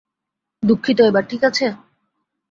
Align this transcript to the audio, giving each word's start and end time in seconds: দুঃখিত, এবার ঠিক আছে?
দুঃখিত, 0.63 0.99
এবার 1.01 1.23
ঠিক 1.29 1.41
আছে? 1.43 1.65